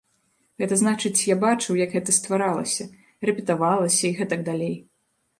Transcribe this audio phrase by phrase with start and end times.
[0.61, 2.87] Гэта значыць, я бачыў, як гэта стваралася,
[3.31, 4.73] рэпетавалася і гэтак далей.